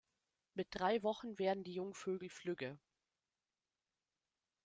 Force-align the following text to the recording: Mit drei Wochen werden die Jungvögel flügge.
Mit 0.55 0.69
drei 0.71 1.03
Wochen 1.03 1.37
werden 1.37 1.63
die 1.63 1.75
Jungvögel 1.75 2.31
flügge. 2.31 2.79